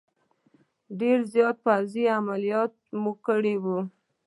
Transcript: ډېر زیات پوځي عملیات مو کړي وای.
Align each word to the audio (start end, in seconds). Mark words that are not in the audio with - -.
ډېر 0.99 1.19
زیات 1.33 1.55
پوځي 1.65 2.03
عملیات 2.17 2.73
مو 3.01 3.11
کړي 3.25 3.55
وای. 3.63 3.81